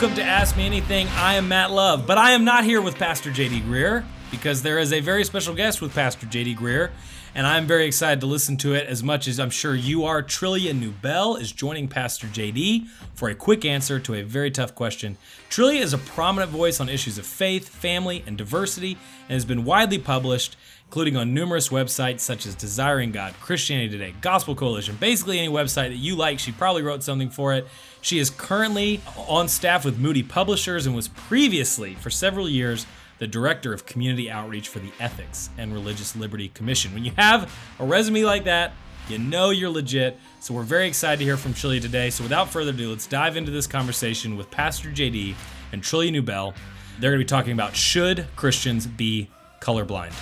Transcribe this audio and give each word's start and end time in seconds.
Welcome 0.00 0.16
to 0.16 0.24
Ask 0.24 0.56
Me 0.56 0.64
Anything. 0.64 1.08
I 1.08 1.34
am 1.34 1.48
Matt 1.48 1.70
Love, 1.72 2.06
but 2.06 2.16
I 2.16 2.30
am 2.30 2.42
not 2.42 2.64
here 2.64 2.80
with 2.80 2.94
Pastor 2.94 3.28
JD 3.28 3.64
Greear 3.64 4.02
because 4.30 4.62
there 4.62 4.78
is 4.78 4.94
a 4.94 5.00
very 5.00 5.24
special 5.24 5.54
guest 5.54 5.82
with 5.82 5.94
Pastor 5.94 6.26
JD 6.26 6.56
Greear, 6.56 6.90
and 7.34 7.46
I'm 7.46 7.66
very 7.66 7.84
excited 7.84 8.18
to 8.20 8.26
listen 8.26 8.56
to 8.58 8.72
it 8.72 8.86
as 8.86 9.02
much 9.02 9.28
as 9.28 9.38
I'm 9.38 9.50
sure 9.50 9.74
you 9.74 10.04
are. 10.04 10.22
Trillia 10.22 10.72
Newbell 10.72 11.38
is 11.38 11.52
joining 11.52 11.86
Pastor 11.86 12.28
JD 12.28 12.86
for 13.12 13.28
a 13.28 13.34
quick 13.34 13.66
answer 13.66 14.00
to 14.00 14.14
a 14.14 14.22
very 14.22 14.50
tough 14.50 14.74
question. 14.74 15.18
Trillia 15.50 15.82
is 15.82 15.92
a 15.92 15.98
prominent 15.98 16.50
voice 16.50 16.80
on 16.80 16.88
issues 16.88 17.18
of 17.18 17.26
faith, 17.26 17.68
family, 17.68 18.24
and 18.26 18.38
diversity, 18.38 18.92
and 19.28 19.34
has 19.34 19.44
been 19.44 19.66
widely 19.66 19.98
published 19.98 20.56
including 20.90 21.16
on 21.16 21.32
numerous 21.32 21.68
websites 21.68 22.18
such 22.18 22.44
as 22.46 22.56
Desiring 22.56 23.12
God, 23.12 23.32
Christianity 23.40 23.90
Today, 23.90 24.12
Gospel 24.20 24.56
Coalition, 24.56 24.96
basically 24.98 25.38
any 25.38 25.46
website 25.46 25.90
that 25.90 25.98
you 25.98 26.16
like. 26.16 26.40
She 26.40 26.50
probably 26.50 26.82
wrote 26.82 27.04
something 27.04 27.30
for 27.30 27.54
it. 27.54 27.68
She 28.00 28.18
is 28.18 28.28
currently 28.28 29.00
on 29.28 29.46
staff 29.46 29.84
with 29.84 30.00
Moody 30.00 30.24
Publishers 30.24 30.86
and 30.86 30.96
was 30.96 31.06
previously, 31.06 31.94
for 31.94 32.10
several 32.10 32.48
years, 32.48 32.86
the 33.18 33.28
director 33.28 33.72
of 33.72 33.86
community 33.86 34.28
outreach 34.28 34.66
for 34.66 34.80
the 34.80 34.90
Ethics 34.98 35.48
and 35.56 35.72
Religious 35.72 36.16
Liberty 36.16 36.48
Commission. 36.48 36.92
When 36.92 37.04
you 37.04 37.12
have 37.16 37.56
a 37.78 37.84
resume 37.86 38.24
like 38.24 38.42
that, 38.46 38.72
you 39.08 39.18
know 39.18 39.50
you're 39.50 39.70
legit. 39.70 40.18
So 40.40 40.54
we're 40.54 40.64
very 40.64 40.88
excited 40.88 41.20
to 41.20 41.24
hear 41.24 41.36
from 41.36 41.54
Trillia 41.54 41.80
today. 41.80 42.10
So 42.10 42.24
without 42.24 42.50
further 42.50 42.72
ado, 42.72 42.90
let's 42.90 43.06
dive 43.06 43.36
into 43.36 43.52
this 43.52 43.68
conversation 43.68 44.36
with 44.36 44.50
Pastor 44.50 44.88
JD 44.88 45.36
and 45.70 45.84
Trillia 45.84 46.10
Newbell. 46.10 46.52
They're 46.98 47.12
going 47.12 47.20
to 47.20 47.24
be 47.24 47.28
talking 47.28 47.52
about 47.52 47.76
should 47.76 48.26
Christians 48.34 48.88
be 48.88 49.30
colorblind? 49.60 50.14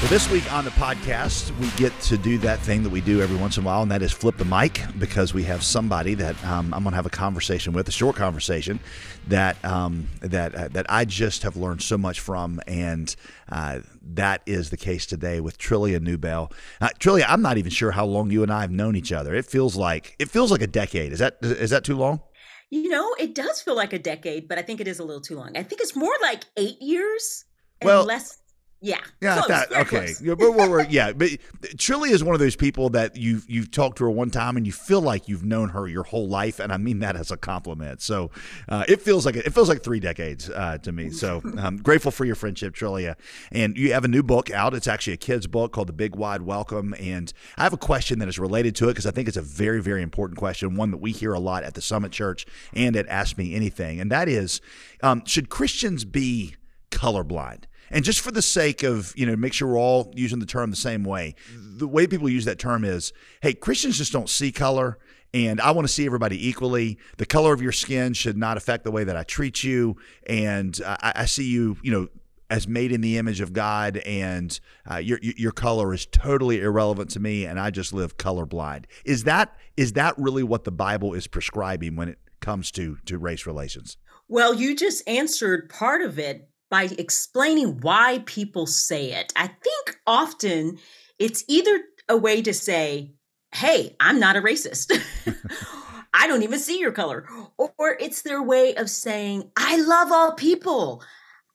Well, 0.00 0.08
this 0.08 0.30
week 0.30 0.50
on 0.50 0.64
the 0.64 0.70
podcast, 0.70 1.54
we 1.58 1.68
get 1.72 1.92
to 2.00 2.16
do 2.16 2.38
that 2.38 2.58
thing 2.60 2.82
that 2.84 2.88
we 2.88 3.02
do 3.02 3.20
every 3.20 3.36
once 3.36 3.58
in 3.58 3.64
a 3.64 3.66
while, 3.66 3.82
and 3.82 3.90
that 3.90 4.00
is 4.00 4.10
flip 4.10 4.38
the 4.38 4.46
mic 4.46 4.80
because 4.98 5.34
we 5.34 5.42
have 5.44 5.62
somebody 5.62 6.14
that 6.14 6.42
um, 6.42 6.72
I'm 6.72 6.84
going 6.84 6.92
to 6.92 6.96
have 6.96 7.04
a 7.04 7.10
conversation 7.10 7.74
with, 7.74 7.86
a 7.86 7.92
short 7.92 8.16
conversation 8.16 8.80
that 9.28 9.62
um, 9.62 10.08
that 10.22 10.54
uh, 10.54 10.68
that 10.68 10.86
I 10.88 11.04
just 11.04 11.42
have 11.42 11.54
learned 11.54 11.82
so 11.82 11.98
much 11.98 12.18
from, 12.18 12.62
and 12.66 13.14
uh, 13.50 13.80
that 14.14 14.40
is 14.46 14.70
the 14.70 14.78
case 14.78 15.04
today 15.04 15.38
with 15.38 15.58
Trillia 15.58 16.00
Newbell. 16.00 16.50
Uh, 16.80 16.88
Trillia, 16.98 17.26
I'm 17.28 17.42
not 17.42 17.58
even 17.58 17.70
sure 17.70 17.90
how 17.90 18.06
long 18.06 18.30
you 18.30 18.42
and 18.42 18.50
I 18.50 18.62
have 18.62 18.70
known 18.70 18.96
each 18.96 19.12
other. 19.12 19.34
It 19.34 19.44
feels 19.44 19.76
like 19.76 20.16
it 20.18 20.30
feels 20.30 20.50
like 20.50 20.62
a 20.62 20.66
decade. 20.66 21.12
Is 21.12 21.18
that 21.18 21.36
is 21.42 21.68
that 21.68 21.84
too 21.84 21.98
long? 21.98 22.22
You 22.70 22.88
know, 22.88 23.14
it 23.18 23.34
does 23.34 23.60
feel 23.60 23.76
like 23.76 23.92
a 23.92 23.98
decade, 23.98 24.48
but 24.48 24.56
I 24.56 24.62
think 24.62 24.80
it 24.80 24.88
is 24.88 24.98
a 24.98 25.04
little 25.04 25.20
too 25.20 25.36
long. 25.36 25.58
I 25.58 25.62
think 25.62 25.82
it's 25.82 25.94
more 25.94 26.14
like 26.22 26.44
eight 26.56 26.80
years. 26.80 27.44
well, 27.82 28.04
less 28.04 28.39
yeah. 28.80 28.98
Yeah. 29.20 29.42
That, 29.46 29.72
okay. 29.72 30.14
Yeah, 30.22 30.34
but 30.34 30.52
we're, 30.52 30.84
yeah, 30.84 31.12
but 31.12 31.30
Trillia 31.76 32.10
is 32.10 32.22
one 32.22 32.34
of 32.34 32.40
those 32.40 32.56
people 32.56 32.90
that 32.90 33.16
you've 33.16 33.48
you've 33.48 33.70
talked 33.70 33.98
to 33.98 34.04
her 34.04 34.10
one 34.10 34.30
time 34.30 34.56
and 34.56 34.66
you 34.66 34.72
feel 34.72 35.00
like 35.00 35.28
you've 35.28 35.44
known 35.44 35.70
her 35.70 35.86
your 35.86 36.02
whole 36.02 36.28
life, 36.28 36.58
and 36.58 36.72
I 36.72 36.76
mean 36.76 36.98
that 37.00 37.16
as 37.16 37.30
a 37.30 37.36
compliment. 37.36 38.02
So 38.02 38.30
uh, 38.68 38.84
it 38.88 39.00
feels 39.00 39.24
like 39.24 39.36
it 39.36 39.52
feels 39.52 39.68
like 39.68 39.82
three 39.82 40.00
decades 40.00 40.50
uh, 40.50 40.78
to 40.78 40.92
me. 40.92 41.10
So 41.10 41.40
I'm 41.44 41.58
um, 41.66 41.76
grateful 41.78 42.10
for 42.10 42.24
your 42.24 42.34
friendship, 42.34 42.74
Trillia. 42.74 43.16
And 43.50 43.76
you 43.76 43.92
have 43.92 44.04
a 44.04 44.08
new 44.08 44.22
book 44.22 44.50
out. 44.50 44.74
It's 44.74 44.88
actually 44.88 45.14
a 45.14 45.18
kid's 45.18 45.46
book 45.46 45.72
called 45.72 45.88
The 45.88 45.94
Big 45.94 46.14
Wide 46.16 46.42
Welcome. 46.42 46.94
And 46.98 47.32
I 47.56 47.62
have 47.62 47.72
a 47.72 47.78
question 47.78 48.18
that 48.18 48.28
is 48.28 48.38
related 48.38 48.74
to 48.76 48.86
it 48.86 48.92
because 48.92 49.06
I 49.06 49.10
think 49.10 49.28
it's 49.28 49.36
a 49.36 49.42
very 49.42 49.80
very 49.80 50.02
important 50.02 50.38
question, 50.38 50.76
one 50.76 50.90
that 50.90 50.98
we 50.98 51.12
hear 51.12 51.32
a 51.32 51.40
lot 51.40 51.64
at 51.64 51.74
the 51.74 51.82
Summit 51.82 52.12
Church 52.12 52.46
and 52.74 52.96
at 52.96 53.06
Ask 53.08 53.38
Me 53.38 53.54
Anything, 53.54 54.00
and 54.00 54.10
that 54.10 54.28
is, 54.28 54.60
um, 55.02 55.22
should 55.24 55.48
Christians 55.48 56.04
be 56.04 56.56
colorblind? 56.90 57.64
And 57.90 58.04
just 58.04 58.20
for 58.20 58.30
the 58.30 58.42
sake 58.42 58.82
of, 58.82 59.12
you 59.16 59.26
know, 59.26 59.36
make 59.36 59.52
sure 59.52 59.68
we're 59.68 59.78
all 59.78 60.12
using 60.14 60.38
the 60.38 60.46
term 60.46 60.70
the 60.70 60.76
same 60.76 61.04
way, 61.04 61.34
the 61.52 61.88
way 61.88 62.06
people 62.06 62.28
use 62.28 62.44
that 62.44 62.58
term 62.58 62.84
is, 62.84 63.12
hey, 63.40 63.52
Christians 63.54 63.98
just 63.98 64.12
don't 64.12 64.28
see 64.28 64.52
color. 64.52 64.98
And 65.32 65.60
I 65.60 65.70
want 65.70 65.86
to 65.86 65.92
see 65.92 66.06
everybody 66.06 66.48
equally. 66.48 66.98
The 67.18 67.26
color 67.26 67.52
of 67.52 67.62
your 67.62 67.72
skin 67.72 68.14
should 68.14 68.36
not 68.36 68.56
affect 68.56 68.84
the 68.84 68.90
way 68.90 69.04
that 69.04 69.16
I 69.16 69.22
treat 69.22 69.62
you. 69.62 69.96
And 70.26 70.78
I, 70.84 71.12
I 71.16 71.24
see 71.26 71.48
you, 71.48 71.76
you 71.82 71.92
know, 71.92 72.08
as 72.50 72.66
made 72.66 72.90
in 72.90 73.00
the 73.00 73.16
image 73.16 73.40
of 73.40 73.52
God, 73.52 73.98
and 73.98 74.58
uh, 74.90 74.96
your 74.96 75.20
your 75.22 75.52
color 75.52 75.94
is 75.94 76.04
totally 76.04 76.60
irrelevant 76.60 77.10
to 77.10 77.20
me, 77.20 77.46
and 77.46 77.60
I 77.60 77.70
just 77.70 77.92
live 77.92 78.16
colorblind. 78.16 78.86
Is 79.04 79.22
that 79.24 79.56
is 79.76 79.92
that 79.92 80.18
really 80.18 80.42
what 80.42 80.64
the 80.64 80.72
Bible 80.72 81.14
is 81.14 81.28
prescribing 81.28 81.94
when 81.94 82.08
it 82.08 82.18
comes 82.40 82.72
to 82.72 82.98
to 83.06 83.18
race 83.18 83.46
relations? 83.46 83.96
Well, 84.28 84.52
you 84.52 84.74
just 84.74 85.08
answered 85.08 85.70
part 85.70 86.02
of 86.02 86.18
it 86.18 86.50
by 86.70 86.84
explaining 86.98 87.80
why 87.80 88.22
people 88.26 88.66
say 88.66 89.12
it. 89.12 89.32
I 89.36 89.48
think 89.48 89.98
often 90.06 90.78
it's 91.18 91.44
either 91.48 91.80
a 92.08 92.16
way 92.16 92.40
to 92.42 92.54
say, 92.54 93.12
hey, 93.52 93.96
I'm 94.00 94.20
not 94.20 94.36
a 94.36 94.40
racist. 94.40 94.92
I 96.14 96.26
don't 96.26 96.42
even 96.42 96.58
see 96.58 96.78
your 96.78 96.92
color. 96.92 97.26
Or 97.58 97.96
it's 98.00 98.22
their 98.22 98.42
way 98.42 98.74
of 98.74 98.88
saying, 98.88 99.50
I 99.56 99.76
love 99.76 100.10
all 100.12 100.32
people. 100.32 101.02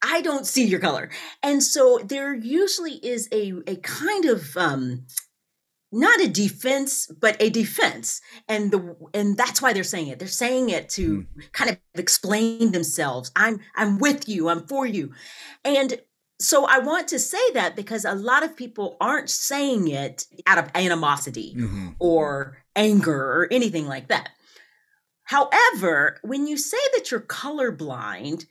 I 0.02 0.20
don't 0.20 0.46
see 0.46 0.64
your 0.64 0.80
color. 0.80 1.10
And 1.42 1.62
so 1.62 1.98
there 2.04 2.34
usually 2.34 2.94
is 2.94 3.28
a, 3.32 3.54
a 3.66 3.76
kind 3.76 4.26
of 4.26 4.56
um, 4.56 5.06
not 5.92 6.20
a 6.20 6.28
defense 6.28 7.06
but 7.20 7.36
a 7.40 7.50
defense 7.50 8.20
and 8.48 8.70
the 8.70 8.96
and 9.14 9.36
that's 9.36 9.62
why 9.62 9.72
they're 9.72 9.84
saying 9.84 10.08
it 10.08 10.18
they're 10.18 10.28
saying 10.28 10.68
it 10.68 10.88
to 10.88 11.22
mm. 11.22 11.52
kind 11.52 11.70
of 11.70 11.78
explain 11.94 12.72
themselves 12.72 13.30
i'm 13.36 13.60
i'm 13.76 13.98
with 13.98 14.28
you 14.28 14.48
i'm 14.48 14.66
for 14.66 14.86
you 14.86 15.12
and 15.64 16.00
so 16.40 16.66
i 16.66 16.78
want 16.78 17.08
to 17.08 17.18
say 17.18 17.50
that 17.52 17.76
because 17.76 18.04
a 18.04 18.14
lot 18.14 18.42
of 18.42 18.56
people 18.56 18.96
aren't 19.00 19.30
saying 19.30 19.88
it 19.88 20.24
out 20.46 20.58
of 20.58 20.70
animosity 20.74 21.54
mm-hmm. 21.56 21.88
or 21.98 22.58
anger 22.74 23.14
or 23.14 23.48
anything 23.50 23.86
like 23.86 24.08
that 24.08 24.30
however 25.24 26.18
when 26.22 26.46
you 26.46 26.56
say 26.56 26.78
that 26.94 27.10
you're 27.10 27.20
colorblind 27.20 28.44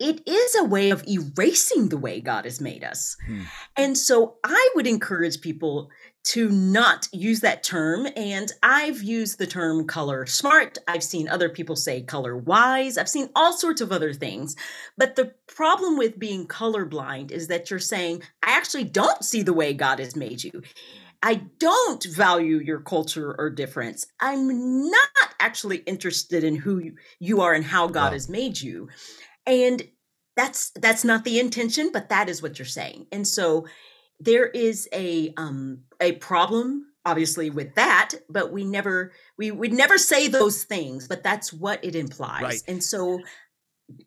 it 0.00 0.26
is 0.26 0.56
a 0.56 0.64
way 0.64 0.90
of 0.90 1.04
erasing 1.06 1.88
the 1.88 1.96
way 1.96 2.20
God 2.20 2.44
has 2.44 2.60
made 2.60 2.82
us. 2.82 3.16
Hmm. 3.26 3.42
And 3.76 3.96
so 3.96 4.38
I 4.42 4.70
would 4.74 4.88
encourage 4.88 5.40
people 5.40 5.88
to 6.24 6.48
not 6.48 7.06
use 7.12 7.40
that 7.40 7.62
term. 7.62 8.06
And 8.16 8.50
I've 8.62 9.02
used 9.02 9.38
the 9.38 9.46
term 9.46 9.86
color 9.86 10.24
smart. 10.26 10.78
I've 10.88 11.02
seen 11.02 11.28
other 11.28 11.48
people 11.48 11.76
say 11.76 12.02
color 12.02 12.36
wise. 12.36 12.96
I've 12.96 13.08
seen 13.08 13.28
all 13.34 13.52
sorts 13.52 13.80
of 13.80 13.92
other 13.92 14.14
things. 14.14 14.56
But 14.96 15.16
the 15.16 15.34
problem 15.46 15.98
with 15.98 16.18
being 16.18 16.46
colorblind 16.46 17.30
is 17.30 17.48
that 17.48 17.70
you're 17.70 17.78
saying, 17.78 18.22
I 18.42 18.56
actually 18.56 18.84
don't 18.84 19.22
see 19.22 19.42
the 19.42 19.52
way 19.52 19.74
God 19.74 19.98
has 19.98 20.16
made 20.16 20.42
you. 20.42 20.62
I 21.22 21.42
don't 21.58 22.04
value 22.04 22.58
your 22.58 22.80
culture 22.80 23.34
or 23.38 23.48
difference. 23.50 24.06
I'm 24.20 24.90
not 24.90 25.08
actually 25.40 25.78
interested 25.78 26.44
in 26.44 26.56
who 26.56 26.92
you 27.18 27.40
are 27.40 27.54
and 27.54 27.64
how 27.64 27.86
God 27.86 28.08
wow. 28.08 28.12
has 28.12 28.28
made 28.28 28.60
you. 28.60 28.88
And 29.46 29.82
that's 30.36 30.70
that's 30.70 31.04
not 31.04 31.24
the 31.24 31.38
intention, 31.38 31.90
but 31.92 32.08
that 32.08 32.28
is 32.28 32.42
what 32.42 32.58
you're 32.58 32.66
saying. 32.66 33.06
And 33.12 33.26
so 33.26 33.66
there 34.20 34.46
is 34.46 34.88
a 34.92 35.32
um 35.36 35.80
a 36.00 36.12
problem 36.12 36.86
obviously 37.06 37.50
with 37.50 37.74
that 37.74 38.12
but 38.28 38.52
we 38.52 38.64
never 38.64 39.12
we 39.36 39.50
would 39.50 39.72
never 39.72 39.98
say 39.98 40.28
those 40.28 40.64
things 40.64 41.06
but 41.06 41.22
that's 41.22 41.52
what 41.52 41.84
it 41.84 41.94
implies 41.94 42.42
right. 42.42 42.62
and 42.68 42.82
so 42.82 43.20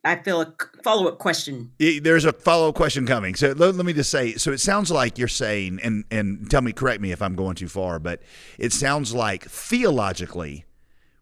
I 0.03 0.15
feel 0.15 0.41
a 0.41 0.53
follow-up 0.83 1.19
question. 1.19 1.71
There's 1.77 2.25
a 2.25 2.33
follow-up 2.33 2.75
question 2.75 3.05
coming. 3.05 3.35
So 3.35 3.49
let, 3.49 3.75
let, 3.75 3.85
me 3.85 3.93
just 3.93 4.09
say. 4.09 4.33
So 4.33 4.51
it 4.51 4.59
sounds 4.59 4.89
like 4.89 5.17
you're 5.17 5.27
saying, 5.27 5.79
and 5.83 6.03
and 6.09 6.49
tell 6.49 6.61
me, 6.61 6.73
correct 6.73 6.99
me 6.99 7.11
if 7.11 7.21
I'm 7.21 7.35
going 7.35 7.55
too 7.55 7.67
far, 7.67 7.99
but 7.99 8.21
it 8.57 8.73
sounds 8.73 9.13
like 9.13 9.43
theologically, 9.43 10.65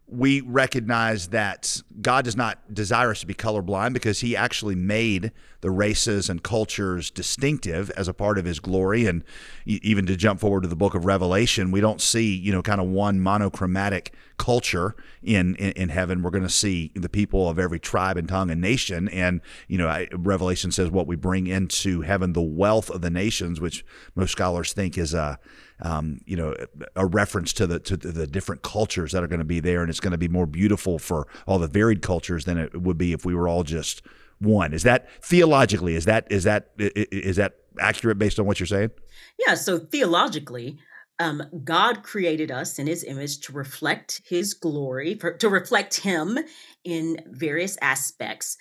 we 0.08 0.40
recognize 0.40 1.28
that 1.28 1.82
God 2.00 2.24
does 2.24 2.36
not 2.36 2.72
desire 2.72 3.10
us 3.10 3.20
to 3.20 3.26
be 3.26 3.34
colorblind 3.34 3.92
because 3.92 4.20
He 4.20 4.36
actually 4.36 4.76
made 4.76 5.32
the 5.62 5.70
races 5.70 6.30
and 6.30 6.42
cultures 6.42 7.10
distinctive 7.10 7.90
as 7.90 8.06
a 8.06 8.14
part 8.14 8.38
of 8.38 8.44
His 8.44 8.60
glory. 8.60 9.06
And 9.06 9.24
even 9.64 10.06
to 10.06 10.16
jump 10.16 10.38
forward 10.38 10.62
to 10.62 10.68
the 10.68 10.76
book 10.76 10.94
of 10.94 11.06
Revelation, 11.06 11.72
we 11.72 11.80
don't 11.80 12.00
see, 12.00 12.34
you 12.34 12.52
know, 12.52 12.62
kind 12.62 12.80
of 12.80 12.86
one 12.86 13.20
monochromatic 13.20 14.14
culture 14.38 14.94
in, 15.22 15.54
in, 15.56 15.72
in 15.72 15.88
heaven. 15.88 16.22
We're 16.22 16.30
going 16.30 16.42
to 16.42 16.48
see 16.48 16.92
the 16.94 17.08
people 17.08 17.48
of 17.48 17.58
every 17.58 17.78
tribe 17.78 18.16
and 18.16 18.28
tongue 18.28 18.50
and 18.50 18.60
nation. 18.60 19.08
And, 19.08 19.40
you 19.68 19.78
know, 19.78 20.06
Revelation 20.12 20.72
says 20.72 20.90
what 20.90 21.06
we 21.06 21.16
bring 21.16 21.46
into 21.46 22.02
heaven, 22.02 22.32
the 22.32 22.42
wealth 22.42 22.90
of 22.90 23.00
the 23.00 23.10
nations, 23.10 23.60
which 23.60 23.84
most 24.14 24.32
scholars 24.32 24.72
think 24.72 24.98
is 24.98 25.14
a 25.14 25.38
um, 25.80 26.20
you 26.24 26.36
know, 26.36 26.54
a 26.94 27.06
reference 27.06 27.52
to 27.54 27.66
the 27.66 27.78
to 27.80 27.96
the 27.96 28.26
different 28.26 28.62
cultures 28.62 29.12
that 29.12 29.22
are 29.22 29.26
going 29.26 29.40
to 29.40 29.44
be 29.44 29.60
there, 29.60 29.82
and 29.82 29.90
it's 29.90 30.00
going 30.00 30.12
to 30.12 30.18
be 30.18 30.28
more 30.28 30.46
beautiful 30.46 30.98
for 30.98 31.26
all 31.46 31.58
the 31.58 31.68
varied 31.68 32.02
cultures 32.02 32.44
than 32.44 32.56
it 32.56 32.80
would 32.80 32.96
be 32.96 33.12
if 33.12 33.24
we 33.24 33.34
were 33.34 33.46
all 33.46 33.62
just 33.62 34.02
one. 34.38 34.72
Is 34.72 34.84
that 34.84 35.08
theologically? 35.22 35.94
Is 35.94 36.06
that 36.06 36.26
is 36.30 36.44
that 36.44 36.70
is 36.78 37.36
that 37.36 37.56
accurate 37.78 38.18
based 38.18 38.38
on 38.38 38.46
what 38.46 38.58
you're 38.58 38.66
saying? 38.66 38.90
Yeah. 39.38 39.54
So 39.54 39.78
theologically, 39.78 40.78
um, 41.18 41.42
God 41.64 42.02
created 42.02 42.50
us 42.50 42.78
in 42.78 42.86
His 42.86 43.04
image 43.04 43.40
to 43.40 43.52
reflect 43.52 44.22
His 44.26 44.54
glory, 44.54 45.14
for, 45.14 45.32
to 45.32 45.48
reflect 45.48 46.00
Him 46.00 46.38
in 46.84 47.18
various 47.26 47.76
aspects. 47.80 48.56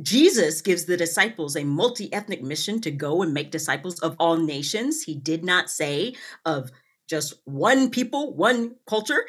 Jesus 0.00 0.62
gives 0.62 0.84
the 0.84 0.96
disciples 0.96 1.56
a 1.56 1.64
multi 1.64 2.12
ethnic 2.12 2.42
mission 2.42 2.80
to 2.82 2.90
go 2.90 3.22
and 3.22 3.34
make 3.34 3.50
disciples 3.50 3.98
of 4.00 4.16
all 4.18 4.36
nations. 4.36 5.02
He 5.02 5.14
did 5.14 5.44
not 5.44 5.70
say 5.70 6.14
of 6.44 6.70
just 7.08 7.34
one 7.44 7.90
people, 7.90 8.34
one 8.34 8.76
culture. 8.86 9.26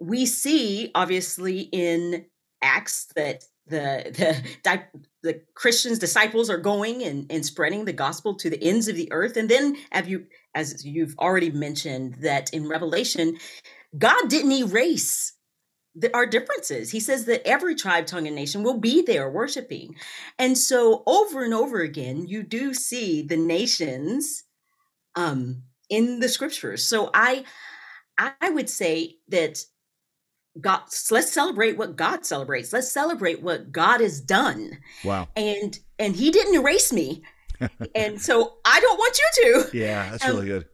we 0.00 0.26
see 0.26 0.90
obviously 0.94 1.60
in 1.72 2.26
Acts 2.62 3.08
that 3.16 3.44
the 3.66 4.10
the 4.64 4.82
the 5.22 5.42
Christians 5.54 5.98
disciples 5.98 6.48
are 6.50 6.58
going 6.58 7.02
and, 7.02 7.26
and 7.30 7.44
spreading 7.44 7.84
the 7.84 7.92
gospel 7.92 8.34
to 8.36 8.50
the 8.50 8.62
ends 8.62 8.88
of 8.88 8.96
the 8.96 9.10
earth. 9.12 9.36
And 9.36 9.48
then 9.48 9.76
have 9.90 10.08
you 10.08 10.26
as 10.54 10.84
you've 10.84 11.16
already 11.18 11.50
mentioned 11.50 12.14
that 12.20 12.52
in 12.54 12.68
Revelation, 12.68 13.38
God 13.98 14.28
didn't 14.28 14.52
erase 14.52 15.32
the, 15.94 16.14
our 16.14 16.26
differences. 16.26 16.90
He 16.90 17.00
says 17.00 17.24
that 17.24 17.46
every 17.46 17.74
tribe, 17.74 18.06
tongue, 18.06 18.26
and 18.26 18.36
nation 18.36 18.62
will 18.62 18.78
be 18.78 19.02
there 19.02 19.30
worshiping. 19.30 19.96
And 20.38 20.56
so 20.56 21.02
over 21.06 21.42
and 21.42 21.54
over 21.54 21.80
again, 21.80 22.26
you 22.26 22.42
do 22.42 22.74
see 22.74 23.22
the 23.22 23.36
nations 23.36 24.44
um, 25.14 25.62
in 25.88 26.20
the 26.20 26.28
scriptures. 26.28 26.84
So 26.84 27.10
I 27.14 27.44
I 28.18 28.50
would 28.50 28.70
say 28.70 29.16
that 29.28 29.64
God, 30.60 30.82
let's 31.10 31.32
celebrate 31.32 31.76
what 31.76 31.96
God 31.96 32.24
celebrates. 32.24 32.72
Let's 32.72 32.90
celebrate 32.90 33.42
what 33.42 33.72
God 33.72 34.00
has 34.00 34.20
done. 34.20 34.78
Wow. 35.04 35.28
And 35.36 35.78
and 35.98 36.16
He 36.16 36.30
didn't 36.30 36.54
erase 36.54 36.92
me, 36.92 37.22
and 37.94 38.20
so 38.20 38.56
I 38.64 38.80
don't 38.80 38.98
want 38.98 39.18
you 39.18 39.42
to. 39.42 39.70
Yeah, 39.76 40.10
that's 40.10 40.24
um, 40.24 40.36
really 40.36 40.46
good. 40.46 40.66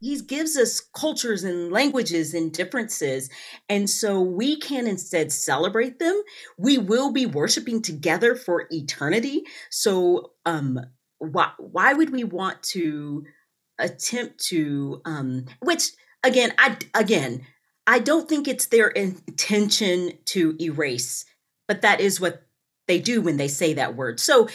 He 0.00 0.18
gives 0.22 0.56
us 0.56 0.80
cultures 0.80 1.44
and 1.44 1.70
languages 1.70 2.32
and 2.32 2.52
differences. 2.52 3.28
And 3.68 3.88
so 3.88 4.20
we 4.20 4.58
can 4.58 4.86
instead 4.86 5.30
celebrate 5.30 5.98
them. 5.98 6.22
We 6.56 6.78
will 6.78 7.12
be 7.12 7.26
worshiping 7.26 7.82
together 7.82 8.34
for 8.34 8.66
eternity. 8.70 9.42
So 9.70 10.32
um 10.46 10.80
why 11.18 11.52
why 11.58 11.92
would 11.92 12.10
we 12.10 12.24
want 12.24 12.62
to 12.62 13.24
attempt 13.78 14.42
to 14.46 15.02
um 15.04 15.44
which 15.60 15.90
again 16.24 16.52
I 16.58 16.78
again 16.94 17.46
I 17.86 17.98
don't 17.98 18.28
think 18.28 18.46
it's 18.46 18.66
their 18.66 18.88
intention 18.88 20.12
to 20.26 20.56
erase, 20.60 21.24
but 21.66 21.82
that 21.82 22.00
is 22.00 22.20
what 22.20 22.42
they 22.86 22.98
do 22.98 23.20
when 23.20 23.36
they 23.36 23.48
say 23.48 23.74
that 23.74 23.96
word. 23.96 24.20
So 24.20 24.48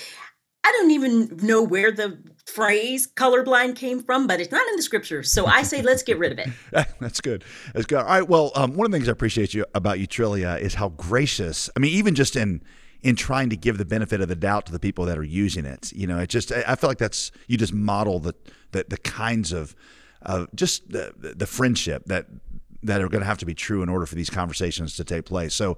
I 0.63 0.71
don't 0.71 0.91
even 0.91 1.37
know 1.43 1.61
where 1.61 1.91
the 1.91 2.17
phrase 2.47 3.07
colorblind 3.07 3.75
came 3.75 4.01
from, 4.01 4.27
but 4.27 4.39
it's 4.39 4.51
not 4.51 4.67
in 4.67 4.75
the 4.75 4.81
scripture. 4.81 5.21
So 5.23 5.45
I 5.45 5.61
say 5.63 5.81
let's 5.81 6.03
get 6.03 6.17
rid 6.17 6.31
of 6.31 6.39
it. 6.39 6.49
That's 6.99 7.21
good. 7.21 7.43
That's 7.73 7.85
good. 7.85 7.99
All 7.99 8.05
right. 8.05 8.27
Well, 8.27 8.51
um, 8.55 8.75
one 8.75 8.85
of 8.85 8.91
the 8.91 8.97
things 8.97 9.07
I 9.07 9.11
appreciate 9.11 9.53
you 9.53 9.65
about 9.75 9.99
you, 9.99 10.07
Trillia, 10.07 10.59
is 10.59 10.73
how 10.73 10.89
gracious. 10.89 11.69
I 11.75 11.79
mean, 11.79 11.91
even 11.91 12.15
just 12.15 12.35
in 12.35 12.61
in 13.03 13.15
trying 13.15 13.51
to 13.51 13.55
give 13.55 13.77
the 13.77 13.85
benefit 13.85 14.19
of 14.19 14.27
the 14.27 14.35
doubt 14.35 14.65
to 14.65 14.71
the 14.71 14.79
people 14.79 15.05
that 15.05 15.15
are 15.15 15.23
using 15.23 15.63
it. 15.63 15.93
You 15.93 16.07
know, 16.07 16.17
it 16.17 16.27
just 16.27 16.51
I 16.51 16.73
feel 16.75 16.89
like 16.89 16.97
that's 16.97 17.31
you 17.47 17.57
just 17.57 17.73
model 17.73 18.19
the 18.19 18.33
the, 18.71 18.85
the 18.89 18.97
kinds 18.97 19.51
of 19.51 19.75
of 20.23 20.47
just 20.55 20.89
the 20.89 21.13
the 21.37 21.45
friendship 21.45 22.05
that 22.05 22.25
that 22.85 23.01
are 23.01 23.09
going 23.09 23.21
to 23.21 23.27
have 23.27 23.37
to 23.39 23.45
be 23.45 23.53
true 23.53 23.83
in 23.83 23.89
order 23.89 24.05
for 24.05 24.15
these 24.15 24.29
conversations 24.29 24.95
to 24.95 25.03
take 25.03 25.25
place. 25.25 25.53
So 25.53 25.77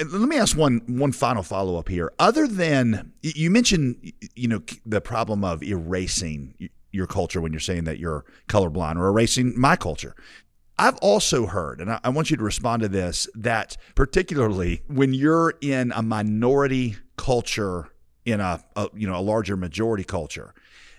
uh, 0.00 0.04
let 0.10 0.28
me 0.28 0.36
ask 0.36 0.56
one 0.56 0.82
one 0.86 1.12
final 1.12 1.42
follow 1.42 1.76
up 1.76 1.88
here. 1.88 2.12
Other 2.18 2.46
than 2.46 3.12
you 3.22 3.50
mentioned, 3.50 4.12
you 4.34 4.48
know, 4.48 4.62
the 4.84 5.00
problem 5.00 5.44
of 5.44 5.62
erasing 5.62 6.70
your 6.92 7.06
culture 7.06 7.40
when 7.40 7.52
you're 7.52 7.60
saying 7.60 7.84
that 7.84 7.98
you're 7.98 8.24
colorblind 8.48 8.96
or 8.96 9.08
erasing 9.08 9.58
my 9.58 9.76
culture. 9.76 10.14
I've 10.78 10.96
also 10.98 11.44
heard, 11.46 11.82
and 11.82 11.98
I, 12.02 12.08
want 12.08 12.30
you 12.30 12.38
to 12.38 12.42
respond 12.42 12.80
to 12.80 12.88
this, 12.88 13.28
that 13.34 13.76
particularly 13.94 14.82
when 14.86 15.12
you're 15.12 15.52
in 15.60 15.92
a 15.94 16.02
minority 16.02 16.96
culture 17.18 17.90
in 18.24 18.40
a, 18.40 18.64
a 18.76 18.88
you 18.94 19.06
know 19.06 19.14
a 19.16 19.20
larger 19.20 19.58
majority 19.58 20.04
culture, 20.04 20.54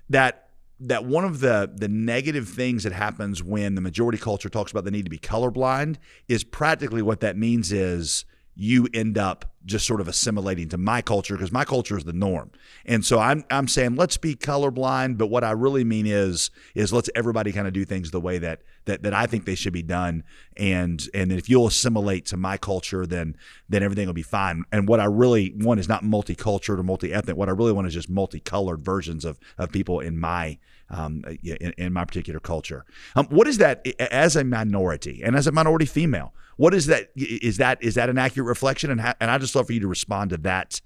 that 0.10 0.51
that 0.82 1.06
one 1.06 1.24
of 1.24 1.40
the 1.40 1.72
the 1.76 1.88
negative 1.88 2.50
things 2.50 2.84
that 2.84 2.92
happens 2.92 3.44
when 3.44 3.76
the 3.76 3.82
majority 3.82 4.18
culture 4.18 4.50
talks 4.50 4.72
about 4.72 4.84
the 4.84 4.92
need 4.92 5.06
to 5.06 5.12
be 5.12 5.20
colorblind 5.20 5.98
is 6.28 6.44
practically 6.44 7.02
what 7.02 7.20
that 7.20 7.38
means 7.38 7.72
is 7.72 8.26
you 8.56 8.88
end 8.94 9.18
up 9.18 9.51
just 9.66 9.86
sort 9.86 10.02
of 10.02 10.08
assimilating 10.08 10.70
to 10.70 10.78
my 10.78 11.02
culture 11.02 11.36
because 11.36 11.52
my 11.52 11.64
culture 11.64 11.98
is 11.98 12.04
the 12.04 12.14
norm. 12.14 12.52
And 12.86 13.06
so 13.06 13.20
I'm 13.20 13.44
I'm 13.50 13.68
saying 13.68 13.96
let's 13.96 14.18
be 14.18 14.36
colorblind, 14.36 15.18
but 15.18 15.28
what 15.28 15.44
I 15.44 15.52
really 15.52 15.84
mean 15.84 16.08
is 16.08 16.50
is 16.76 16.92
let's 16.92 17.10
everybody 17.16 17.52
kind 17.52 17.68
of 17.68 17.74
do 17.74 17.86
things 17.86 18.12
the 18.12 18.20
way 18.20 18.38
that 18.40 18.62
that 18.86 19.04
that 19.04 19.14
I 19.14 19.26
think 19.26 19.46
they 19.46 19.56
should 19.56 19.74
be 19.74 19.84
done. 19.84 20.24
And 20.58 21.02
and 21.14 21.32
if 21.32 21.50
you'll 21.50 21.68
assimilate 21.68 22.26
to 22.28 22.38
my 22.38 22.58
culture, 22.58 23.06
then 23.06 23.36
then 23.70 23.84
everything 23.84 24.08
will 24.08 24.14
be 24.14 24.22
fine. 24.24 24.64
And 24.72 24.88
what 24.88 25.00
I 25.00 25.06
really 25.06 25.54
want 25.56 25.80
is 25.80 25.88
not 25.88 26.04
multicultural 26.04 26.80
or 26.80 26.84
multi-ethnic. 26.84 27.38
What 27.38 27.50
I 27.50 27.54
really 27.54 27.74
want 27.74 27.88
is 27.88 27.94
just 27.94 28.10
multicolored 28.10 28.82
versions 28.82 29.26
of 29.26 29.40
of 29.58 29.72
people 29.72 30.00
in 30.00 30.20
my 30.20 30.58
um, 30.92 31.24
in, 31.44 31.74
in, 31.78 31.94
my 31.94 32.04
particular 32.06 32.40
culture. 32.40 32.86
Um, 33.16 33.26
what 33.28 33.48
is 33.48 33.58
that 33.60 33.88
as 34.00 34.36
a 34.36 34.44
minority 34.44 35.22
and 35.24 35.36
as 35.36 35.48
a 35.48 35.52
minority 35.52 35.86
female? 35.86 36.34
What 36.58 36.74
is 36.74 36.88
that? 36.88 37.12
Is 37.16 37.58
that 37.58 37.82
is 37.82 37.96
that 37.96 38.10
an 38.10 38.18
accurate 38.18 38.48
reflection? 38.48 38.92
And 38.92 39.02
and 39.20 39.32
I 39.32 39.38
just 39.38 39.51
love 39.56 39.68
for 39.68 39.74
you 39.74 39.80
to 39.82 39.88
respond 39.88 40.32
to 40.32 40.38
that 40.38 40.82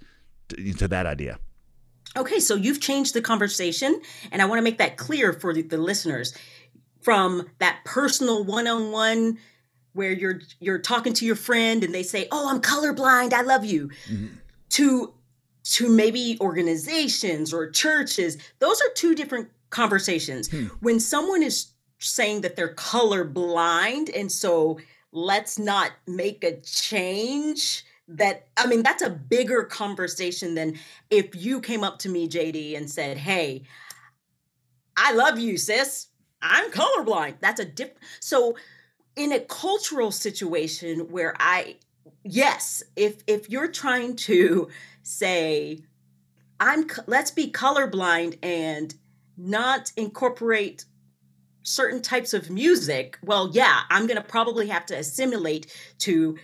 to 0.50 0.88
that 0.88 1.06
idea. 1.06 1.40
Okay, 2.18 2.40
so 2.40 2.56
you've 2.56 2.80
changed 2.80 3.14
the 3.14 3.22
conversation, 3.22 4.02
and 4.32 4.42
I 4.42 4.46
want 4.46 4.60
to 4.60 4.64
make 4.64 4.78
that 4.78 4.96
clear 4.96 5.34
for 5.34 5.54
the, 5.54 5.62
the 5.62 5.78
listeners. 5.78 6.38
From 7.02 7.48
that 7.60 7.80
personal 7.86 8.44
one-on-one 8.44 9.38
where 9.94 10.12
you're 10.12 10.42
you're 10.60 10.80
talking 10.80 11.14
to 11.14 11.26
your 11.26 11.36
friend 11.36 11.84
and 11.84 11.94
they 11.94 12.04
say, 12.04 12.28
"Oh, 12.32 12.50
I'm 12.50 12.62
colorblind. 12.62 13.34
I 13.34 13.42
love 13.42 13.64
you," 13.64 13.90
mm-hmm. 14.10 14.28
to 14.70 15.14
to 15.66 15.90
maybe 15.90 16.38
organizations 16.42 17.54
or 17.54 17.70
churches. 17.70 18.38
Those 18.60 18.82
are 18.82 18.90
two 18.96 19.16
different 19.16 19.50
conversations. 19.70 20.50
Hmm. 20.50 20.68
When 20.80 21.00
someone 21.00 21.44
is 21.44 21.74
saying 22.00 22.42
that 22.42 22.56
they're 22.56 22.76
colorblind 22.76 24.10
and 24.16 24.32
so 24.32 24.80
let's 25.12 25.58
not 25.58 25.92
make 26.08 26.44
a 26.44 26.60
change 26.62 27.85
that 28.08 28.48
I 28.58 28.68
mean 28.68 28.84
that's 28.84 29.02
a 29.02 29.10
bigger 29.10 29.64
conversation 29.64 30.56
than 30.56 30.78
if 31.10 31.36
you 31.36 31.60
came 31.60 31.84
up 31.84 32.00
to 32.00 32.10
me 32.10 32.28
JD 32.28 32.78
and 32.78 32.90
said, 32.90 33.18
"Hey, 33.18 33.64
I 34.96 35.14
love 35.14 35.40
you, 35.40 35.58
sis. 35.58 36.08
I'm 36.42 36.72
colorblind." 36.72 37.36
That's 37.40 37.60
a 37.60 37.66
different 37.66 38.00
so 38.20 38.56
in 39.16 39.32
a 39.32 39.40
cultural 39.40 40.12
situation 40.12 41.10
where 41.10 41.36
I 41.40 41.78
yes, 42.24 42.84
if 42.96 43.24
if 43.28 43.50
you're 43.50 43.72
trying 43.72 44.16
to 44.18 44.70
say 45.04 45.84
I'm 46.60 46.88
let's 47.08 47.32
be 47.32 47.52
colorblind 47.52 48.38
and 48.44 48.94
not 49.38 49.92
incorporate 49.98 50.86
certain 51.64 52.02
types 52.02 52.34
of 52.34 52.50
music, 52.50 53.18
well, 53.24 53.50
yeah, 53.52 53.82
I'm 53.90 54.06
going 54.06 54.22
to 54.22 54.28
probably 54.28 54.68
have 54.68 54.86
to 54.88 54.96
assimilate 54.96 55.76
to 56.00 56.38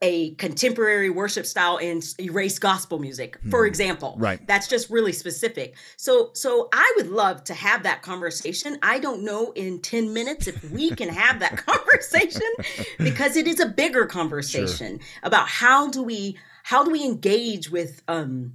a 0.00 0.34
contemporary 0.34 1.10
worship 1.10 1.44
style 1.46 1.78
and 1.78 2.04
erase 2.20 2.58
gospel 2.58 2.98
music 2.98 3.38
for 3.50 3.64
hmm. 3.64 3.68
example 3.68 4.14
right 4.18 4.46
that's 4.46 4.68
just 4.68 4.90
really 4.90 5.12
specific 5.12 5.74
so 5.96 6.30
so 6.34 6.68
i 6.72 6.92
would 6.96 7.08
love 7.08 7.42
to 7.44 7.54
have 7.54 7.82
that 7.82 8.02
conversation 8.02 8.78
i 8.82 8.98
don't 8.98 9.22
know 9.22 9.52
in 9.52 9.80
10 9.80 10.12
minutes 10.12 10.46
if 10.46 10.70
we 10.70 10.90
can 10.96 11.08
have 11.08 11.40
that 11.40 11.56
conversation 11.56 12.50
because 12.98 13.36
it 13.36 13.46
is 13.46 13.60
a 13.60 13.66
bigger 13.66 14.06
conversation 14.06 14.98
sure. 14.98 15.08
about 15.22 15.48
how 15.48 15.88
do 15.88 16.02
we 16.02 16.36
how 16.62 16.84
do 16.84 16.90
we 16.90 17.04
engage 17.04 17.70
with 17.70 18.02
um 18.08 18.52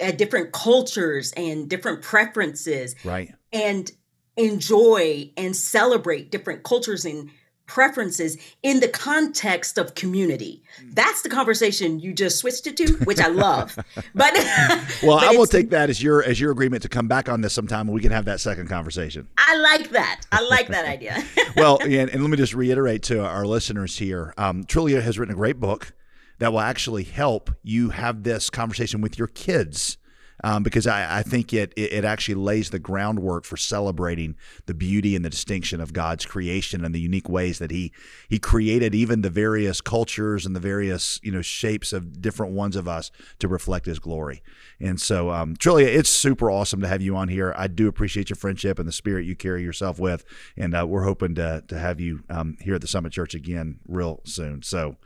uh, 0.00 0.10
different 0.12 0.52
cultures 0.52 1.32
and 1.32 1.68
different 1.68 2.02
preferences. 2.02 2.94
Right. 3.04 3.34
And 3.52 3.90
enjoy 4.36 5.30
and 5.36 5.56
celebrate 5.56 6.30
different 6.30 6.62
cultures 6.62 7.04
and 7.04 7.30
preferences 7.68 8.36
in 8.64 8.80
the 8.80 8.88
context 8.88 9.78
of 9.78 9.94
community. 9.94 10.62
Mm. 10.82 10.94
That's 10.96 11.22
the 11.22 11.28
conversation 11.28 12.00
you 12.00 12.12
just 12.12 12.38
switched 12.38 12.66
it 12.66 12.76
to, 12.78 12.94
which 13.04 13.20
I 13.20 13.28
love. 13.28 13.76
but 14.14 14.32
well, 15.02 15.20
but 15.20 15.24
I 15.24 15.36
will 15.36 15.46
take 15.46 15.70
that 15.70 15.88
as 15.88 16.02
your 16.02 16.24
as 16.24 16.40
your 16.40 16.50
agreement 16.50 16.82
to 16.82 16.88
come 16.88 17.06
back 17.06 17.28
on 17.28 17.42
this 17.42 17.52
sometime 17.52 17.86
and 17.86 17.94
we 17.94 18.00
can 18.00 18.10
have 18.10 18.24
that 18.24 18.40
second 18.40 18.68
conversation. 18.68 19.28
I 19.36 19.56
like 19.56 19.90
that. 19.90 20.22
I 20.32 20.42
like 20.48 20.68
that 20.68 20.86
idea. 20.86 21.22
well, 21.56 21.78
and, 21.82 22.10
and, 22.10 22.22
let 22.22 22.30
me 22.30 22.36
just 22.36 22.54
reiterate 22.54 23.02
to 23.04 23.24
our 23.24 23.46
listeners 23.46 23.98
here. 23.98 24.34
Um, 24.36 24.64
Trillia 24.64 25.02
has 25.02 25.18
written 25.18 25.34
a 25.34 25.36
great 25.36 25.60
book 25.60 25.92
that 26.38 26.52
will 26.52 26.60
actually 26.60 27.04
help 27.04 27.50
you 27.62 27.90
have 27.90 28.22
this 28.22 28.50
conversation 28.50 29.00
with 29.00 29.18
your 29.18 29.28
kids. 29.28 29.98
Um, 30.44 30.62
because 30.62 30.86
I, 30.86 31.18
I 31.18 31.22
think 31.22 31.52
it, 31.52 31.72
it 31.76 32.04
actually 32.04 32.36
lays 32.36 32.70
the 32.70 32.78
groundwork 32.78 33.44
for 33.44 33.56
celebrating 33.56 34.36
the 34.66 34.74
beauty 34.74 35.16
and 35.16 35.24
the 35.24 35.30
distinction 35.30 35.80
of 35.80 35.92
God's 35.92 36.24
creation 36.26 36.84
and 36.84 36.94
the 36.94 37.00
unique 37.00 37.28
ways 37.28 37.58
that 37.58 37.70
He 37.70 37.92
He 38.28 38.38
created 38.38 38.94
even 38.94 39.22
the 39.22 39.30
various 39.30 39.80
cultures 39.80 40.46
and 40.46 40.54
the 40.54 40.60
various 40.60 41.20
you 41.22 41.32
know 41.32 41.42
shapes 41.42 41.92
of 41.92 42.20
different 42.20 42.52
ones 42.52 42.76
of 42.76 42.86
us 42.86 43.10
to 43.40 43.48
reflect 43.48 43.86
His 43.86 43.98
glory. 43.98 44.42
And 44.80 45.00
so, 45.00 45.30
um, 45.30 45.56
Trillia, 45.56 45.86
it's 45.86 46.10
super 46.10 46.50
awesome 46.50 46.80
to 46.80 46.88
have 46.88 47.02
you 47.02 47.16
on 47.16 47.28
here. 47.28 47.52
I 47.56 47.66
do 47.66 47.88
appreciate 47.88 48.30
your 48.30 48.36
friendship 48.36 48.78
and 48.78 48.86
the 48.86 48.92
spirit 48.92 49.26
you 49.26 49.34
carry 49.34 49.62
yourself 49.62 49.98
with, 49.98 50.24
and 50.56 50.74
uh, 50.74 50.86
we're 50.86 51.04
hoping 51.04 51.34
to 51.36 51.64
to 51.66 51.78
have 51.78 52.00
you 52.00 52.22
um, 52.30 52.56
here 52.60 52.74
at 52.74 52.80
the 52.80 52.88
Summit 52.88 53.12
Church 53.12 53.34
again 53.34 53.80
real 53.88 54.20
soon. 54.24 54.62
So. 54.62 54.96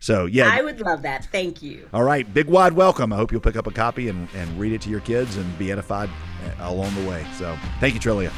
So 0.00 0.24
yeah, 0.24 0.50
I 0.50 0.62
would 0.62 0.80
love 0.80 1.02
that. 1.02 1.26
Thank 1.26 1.62
you. 1.62 1.88
All 1.92 2.02
right, 2.02 2.32
big 2.32 2.46
wide 2.46 2.72
welcome. 2.72 3.12
I 3.12 3.16
hope 3.16 3.30
you'll 3.30 3.42
pick 3.42 3.56
up 3.56 3.66
a 3.66 3.70
copy 3.70 4.08
and, 4.08 4.28
and 4.34 4.58
read 4.58 4.72
it 4.72 4.80
to 4.82 4.90
your 4.90 5.00
kids 5.00 5.36
and 5.36 5.58
be 5.58 5.70
edified 5.70 6.08
uh, 6.08 6.70
along 6.70 6.94
the 6.94 7.08
way. 7.08 7.26
So 7.36 7.56
thank 7.80 7.94
you, 7.94 8.00
Trillia. 8.00 8.30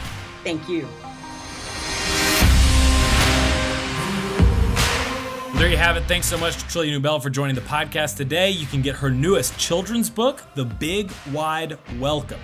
Thank 0.43 0.69
you. 0.69 0.87
there 5.55 5.71
you 5.71 5.77
have 5.77 5.97
it. 5.97 6.03
Thanks 6.07 6.27
so 6.27 6.37
much 6.37 6.57
to 6.57 6.65
Trillia 6.65 6.91
Newbell 6.91 7.23
for 7.23 7.31
joining 7.31 7.55
the 7.55 7.61
podcast 7.61 8.17
today. 8.17 8.51
You 8.51 8.67
can 8.67 8.83
get 8.83 8.97
her 8.97 9.13
newest 9.13 9.57
children's 9.57 10.11
book, 10.11 10.43
The 10.57 10.65
Big 10.65 11.13
Wide 11.31 11.79
Welcome. 12.01 12.41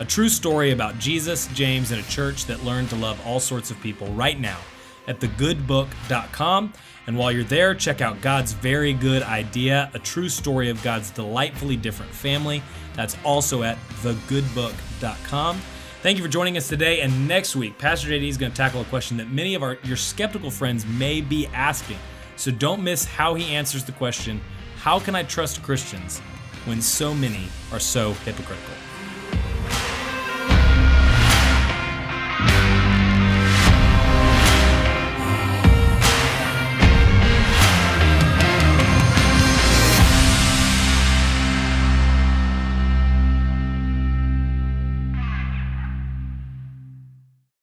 A 0.00 0.04
true 0.04 0.28
story 0.28 0.72
about 0.72 0.98
Jesus, 0.98 1.46
James, 1.54 1.92
and 1.92 2.04
a 2.04 2.08
church 2.08 2.46
that 2.46 2.64
learned 2.64 2.90
to 2.90 2.96
love 2.96 3.24
all 3.24 3.38
sorts 3.38 3.70
of 3.70 3.80
people 3.80 4.08
right 4.08 4.40
now 4.40 4.58
at 5.06 5.20
thegoodbook.com. 5.20 6.72
And 7.06 7.16
while 7.16 7.30
you're 7.30 7.44
there, 7.44 7.74
check 7.74 8.00
out 8.00 8.20
God's 8.20 8.52
Very 8.52 8.92
Good 8.92 9.22
Idea, 9.22 9.90
a 9.94 9.98
true 9.98 10.28
story 10.28 10.70
of 10.70 10.82
God's 10.82 11.10
delightfully 11.10 11.76
different 11.76 12.12
family. 12.12 12.62
That's 12.94 13.16
also 13.24 13.62
at 13.62 13.78
thegoodbook.com. 14.02 15.60
Thank 16.02 16.18
you 16.18 16.24
for 16.24 16.30
joining 16.30 16.56
us 16.56 16.68
today. 16.68 17.00
And 17.00 17.26
next 17.26 17.56
week, 17.56 17.78
Pastor 17.78 18.08
JD 18.08 18.28
is 18.28 18.36
going 18.36 18.52
to 18.52 18.56
tackle 18.56 18.80
a 18.80 18.84
question 18.84 19.16
that 19.16 19.30
many 19.30 19.54
of 19.54 19.62
our 19.62 19.78
your 19.84 19.96
skeptical 19.96 20.50
friends 20.50 20.86
may 20.86 21.20
be 21.20 21.46
asking. 21.48 21.98
So 22.36 22.50
don't 22.50 22.82
miss 22.82 23.04
how 23.04 23.34
he 23.34 23.54
answers 23.54 23.84
the 23.84 23.92
question, 23.92 24.40
how 24.76 25.00
can 25.00 25.14
I 25.14 25.22
trust 25.22 25.62
Christians 25.62 26.20
when 26.64 26.80
so 26.82 27.14
many 27.14 27.48
are 27.72 27.80
so 27.80 28.12
hypocritical? 28.24 28.85